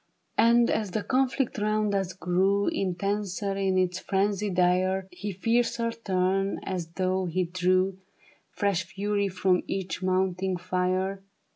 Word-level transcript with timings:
And 0.39 0.71
as 0.71 0.89
the 0.89 1.03
conflict 1.03 1.59
round 1.59 1.93
us 1.93 2.13
grew 2.13 2.65
Intenser 2.69 3.55
in 3.55 3.77
its 3.77 3.99
frenzy 3.99 4.49
dire, 4.49 5.07
He 5.11 5.31
fiercer 5.31 5.91
turned 5.91 6.57
as 6.63 6.87
though 6.93 7.25
he 7.27 7.43
drew 7.43 7.99
Fresh 8.49 8.85
fury 8.85 9.27
from 9.27 9.61
each 9.67 10.01
mounting 10.01 10.57
fire. 10.57 11.21